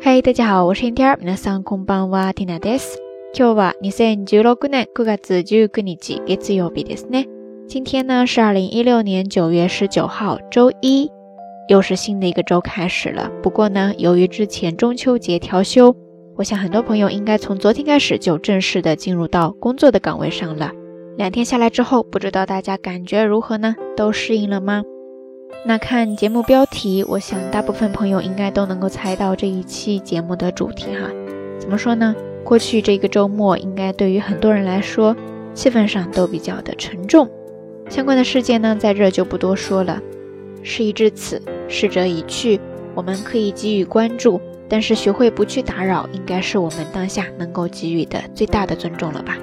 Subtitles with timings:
[0.00, 1.16] 嗨，大家好，我是天天。
[1.20, 2.98] 皆さんこんばんは、ティナです。
[3.32, 7.26] 今日は二千十六年九月十九日、月曜日ですね。
[7.66, 11.10] 今天呢是二零一六年九月十九号，周一，
[11.68, 13.30] 又是新的一个周开始了。
[13.42, 15.96] 不过呢，由于之前中秋节调休，
[16.36, 20.70] 我想很多朋友应该从昨天开始就正式的进入到工作的岗位上了。
[21.16, 23.74] 两天下来之后，不知道大家感觉如何呢？
[23.96, 24.82] 都适应了吗？
[25.65, 31.09] 那看节目标题，我想大部分朋友应该都能够猜到这一期节目的主题哈。
[31.59, 32.15] 怎么说呢？
[32.43, 35.15] 过去这个周末，应该对于很多人来说，
[35.53, 37.29] 气氛上都比较的沉重。
[37.89, 40.01] 相关的事件呢，在这就不多说了。
[40.63, 42.59] 事已至此，逝者已去，
[42.95, 49.37] 我们可以给予关注，但是学会不去打扰，应该是我们当下能够给予的最大的尊重了吧？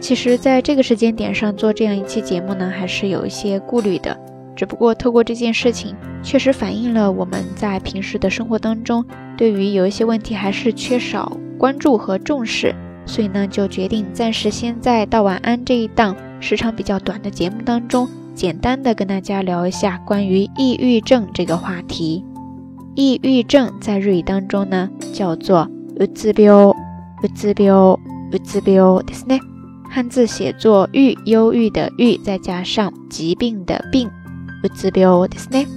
[0.00, 4.18] 其实，在这个时间点上做这样一期节目呢，还是有一些顾虑的。
[4.55, 9.05] 只不过透过这件事情，确实反映了我们在平时的生活当中，
[9.37, 12.73] 对于有一些问题还是缺少关注和重视，
[13.05, 22.23] 所以呢，就决定暂时先在道晚安这一档时长比较短的节目当中，简单的跟大家聊一下关于抑郁症这个话题。
[22.95, 26.51] 抑郁症在日语当中呢，叫做うつ病、
[27.21, 27.71] うつ病、
[28.31, 29.39] うつ病ですね。
[29.87, 34.09] 汉字写作郁，忧郁的郁，再加上疾病的病。
[34.63, 35.67] うつ病ですね。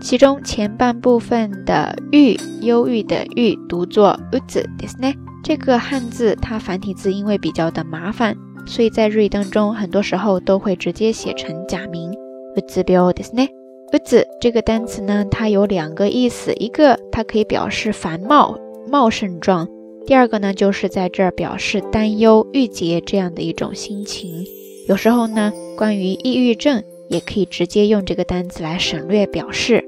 [0.00, 5.16] 其中前半部分的郁，忧郁的郁，读作うつですね。
[5.42, 8.36] 这个汉字它繁体字因为比较的麻烦，
[8.66, 12.12] 所以在日语当中很多时候都会直接写成假名
[12.56, 13.48] うつ病ですね。
[13.92, 18.58] うつ这个单词呢，它有两个意思，一个它可以表示繁茂、
[18.90, 19.68] 茂盛状，
[20.04, 24.44] 第二个呢就是在这儿表示担忧、郁结这样的一种心情。
[24.88, 26.82] 有时候呢，关于抑郁症。
[27.10, 29.84] 也可以直接用这个单词来省略表示。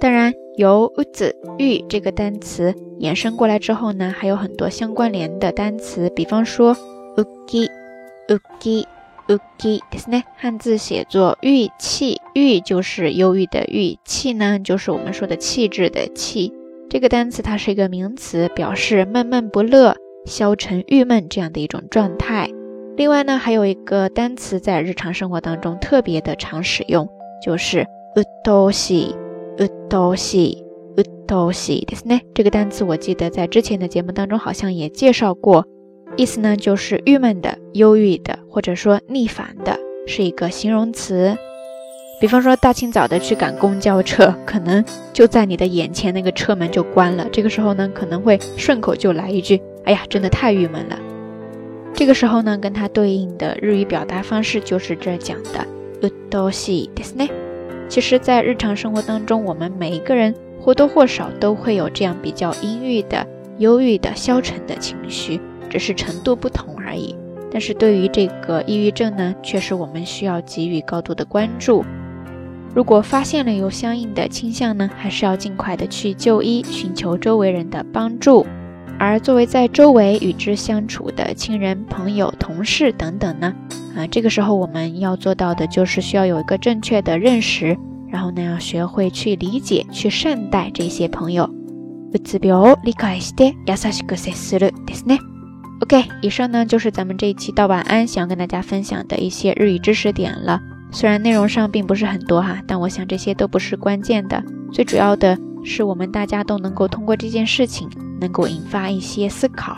[0.00, 6.74] 当然，由“子玉”这个单词衍生过来之后呢，还有很多相关联的单词，比方说
[7.16, 7.68] “uki
[8.28, 8.86] uki
[9.28, 16.52] uki” ですね，汉字写作“郁气”，“郁”就是忧郁的“郁”，“气”呢就是我们说的气质的“气”。
[16.88, 19.94] 这个单词它是一个名词，表示闷闷不乐、
[20.24, 22.50] 消沉郁闷这样的一种状态。
[22.96, 27.08] 另外呢，还有一个单词在日常生活当中特别的常使用，
[27.42, 29.14] 就是うとし、
[29.56, 30.58] うとし、
[30.96, 32.20] うとしですね。
[32.34, 35.64] 这个单词我记得在之前的节目当中好像也介绍过，
[36.16, 41.36] 意思呢就是郁闷的、忧郁的，或者说逆反的，是一个形容词。
[42.20, 50.98] 比方说大清早的去赶公交车，可能就在你的眼前那个车门就关了，这个时候呢可能会顺口就来一句：“哎呀，真的太郁闷了。”
[51.94, 55.66] 这个时候呢，跟它对应的日语表达方式就是这讲的“
[56.00, 57.28] うとしですね”。
[57.88, 63.26] 其实，在日常生活当中，我们每一个人或多或少都会有这样比较阴郁的、
[63.58, 67.16] 忧郁的、消沉的情绪，只是程度不同而已。
[67.50, 71.84] 但是对于这个抑郁症呢，却是我们需要给予高度的关注。
[72.72, 78.46] 如果发现了有相应的倾向呢，还是要尽快的去就医，寻求周围人的帮助。
[78.97, 83.53] 而作为在周围与之相处的亲人、朋友、同事等等呢，
[83.95, 87.77] 啊，这个时候我们要做到的就是需要有一个正确的认识，
[88.09, 91.49] 然后呢，要学会去理解、去善待这些朋友。
[95.81, 100.61] OK，以上呢就是咱们这一期到晚安想跟大家分享的一些日语知识点了。
[100.91, 104.41] 虽然内容上并不是很多哈，但我想这些都不是关键的，
[104.71, 107.89] 最主要的是我们大家都能够通过这件事情。
[108.25, 109.77] 能够引发一些思考，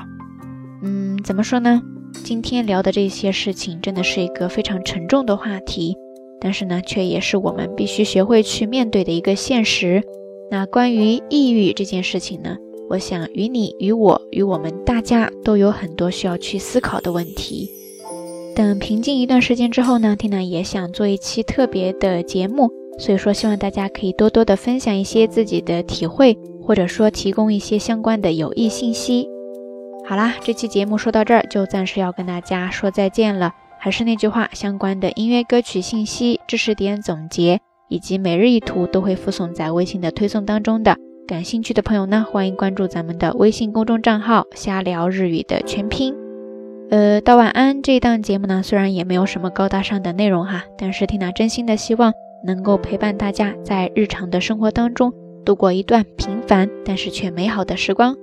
[0.82, 1.82] 嗯，怎么说呢？
[2.24, 5.98] 今天聊的这些事情真的是一个非常沉重的话题，
[6.40, 10.02] 但是呢，却也是我们必须学会去面对的一个现实。
[10.50, 12.56] 那关于抑郁这件事情呢，
[12.90, 17.70] 我想与你、与我、与我们大家都有很多需要去思考的问题。
[18.56, 26.38] 等平静一段时间之后呢，Tina 也想做一期特别的节目，所以说希望大家可以多多的分享一些自己的体会。
[26.68, 29.26] 或者说提供一些相关的有益信息。
[30.06, 33.54] 好啦，这期节目说到这儿就暂时要跟大家说再见了。
[33.80, 40.98] 还是那句话，相关的音乐歌曲信息、知识点总结以及每日一图都会附送在微信的推送当中的。
[41.26, 46.14] 感兴趣的朋友呢，欢迎关注咱们的微信公众账号“瞎聊日语”的全拼。
[46.90, 52.12] 呃，到晚安这一档节目呢，虽然也没有什么高大上的内容哈，但是缇娜真心的希望
[52.46, 55.14] 能够陪伴大家在日常的生活当中。
[55.48, 58.18] 度过一段平凡但是却美好的时光。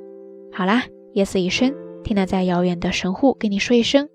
[0.53, 0.85] 好啦，
[1.15, 4.11] 夜色已深，听娜在遥远的神户跟你说一声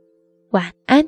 [0.51, 1.07] 晚安。